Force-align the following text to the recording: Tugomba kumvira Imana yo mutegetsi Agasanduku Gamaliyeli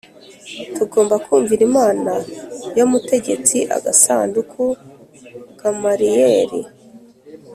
Tugomba 0.75 1.15
kumvira 1.25 1.61
Imana 1.69 2.13
yo 2.77 2.85
mutegetsi 2.91 3.57
Agasanduku 3.75 4.61
Gamaliyeli 5.59 6.61